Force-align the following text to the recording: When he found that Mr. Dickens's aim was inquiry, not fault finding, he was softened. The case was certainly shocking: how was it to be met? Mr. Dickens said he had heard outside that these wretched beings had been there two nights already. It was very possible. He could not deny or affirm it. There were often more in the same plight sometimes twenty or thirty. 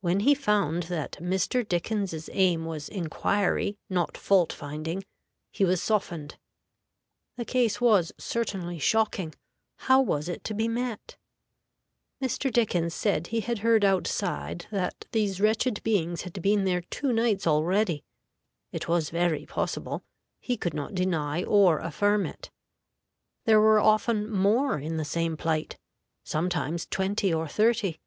When 0.00 0.18
he 0.26 0.34
found 0.34 0.82
that 0.90 1.12
Mr. 1.20 1.64
Dickens's 1.64 2.28
aim 2.32 2.64
was 2.64 2.88
inquiry, 2.88 3.78
not 3.88 4.16
fault 4.18 4.52
finding, 4.52 5.04
he 5.52 5.64
was 5.64 5.80
softened. 5.80 6.36
The 7.36 7.44
case 7.44 7.80
was 7.80 8.10
certainly 8.18 8.80
shocking: 8.80 9.36
how 9.86 10.00
was 10.00 10.28
it 10.28 10.42
to 10.46 10.54
be 10.54 10.66
met? 10.66 11.16
Mr. 12.20 12.52
Dickens 12.52 12.92
said 12.92 13.28
he 13.28 13.38
had 13.38 13.60
heard 13.60 13.84
outside 13.84 14.66
that 14.72 15.06
these 15.12 15.40
wretched 15.40 15.80
beings 15.84 16.22
had 16.22 16.42
been 16.42 16.64
there 16.64 16.80
two 16.80 17.12
nights 17.12 17.46
already. 17.46 18.02
It 18.72 18.88
was 18.88 19.10
very 19.10 19.46
possible. 19.46 20.02
He 20.40 20.56
could 20.56 20.74
not 20.74 20.92
deny 20.96 21.44
or 21.44 21.78
affirm 21.78 22.26
it. 22.26 22.50
There 23.44 23.60
were 23.60 23.78
often 23.78 24.28
more 24.28 24.80
in 24.80 24.96
the 24.96 25.04
same 25.04 25.36
plight 25.36 25.78
sometimes 26.24 26.84
twenty 26.84 27.32
or 27.32 27.46
thirty. 27.46 28.00